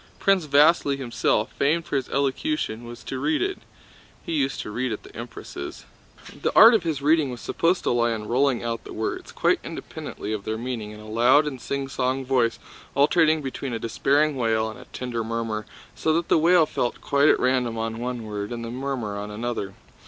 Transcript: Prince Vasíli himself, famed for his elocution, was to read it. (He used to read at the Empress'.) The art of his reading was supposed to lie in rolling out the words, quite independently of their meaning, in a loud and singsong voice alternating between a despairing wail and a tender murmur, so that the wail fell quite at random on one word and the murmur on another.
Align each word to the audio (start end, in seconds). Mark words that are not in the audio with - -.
Prince 0.17 0.47
Vasíli 0.47 0.97
himself, 0.97 1.53
famed 1.59 1.85
for 1.85 1.95
his 1.95 2.09
elocution, 2.09 2.85
was 2.85 3.03
to 3.03 3.19
read 3.19 3.39
it. 3.39 3.59
(He 4.25 4.31
used 4.33 4.59
to 4.61 4.71
read 4.71 4.91
at 4.91 5.03
the 5.03 5.15
Empress'.) 5.15 5.85
The 6.41 6.51
art 6.55 6.73
of 6.73 6.81
his 6.81 7.03
reading 7.03 7.29
was 7.29 7.39
supposed 7.39 7.83
to 7.83 7.91
lie 7.91 8.09
in 8.09 8.27
rolling 8.27 8.63
out 8.63 8.83
the 8.83 8.93
words, 8.93 9.31
quite 9.31 9.59
independently 9.63 10.33
of 10.33 10.43
their 10.43 10.57
meaning, 10.57 10.89
in 10.89 10.99
a 10.99 11.07
loud 11.07 11.45
and 11.45 11.61
singsong 11.61 12.25
voice 12.25 12.57
alternating 12.95 13.43
between 13.43 13.73
a 13.73 13.77
despairing 13.79 14.35
wail 14.35 14.67
and 14.71 14.79
a 14.79 14.85
tender 14.85 15.23
murmur, 15.23 15.67
so 15.93 16.11
that 16.13 16.29
the 16.29 16.39
wail 16.39 16.65
fell 16.65 16.91
quite 16.99 17.29
at 17.29 17.39
random 17.39 17.77
on 17.77 17.99
one 17.99 18.23
word 18.23 18.51
and 18.51 18.65
the 18.65 18.71
murmur 18.71 19.17
on 19.19 19.29
another. 19.29 19.75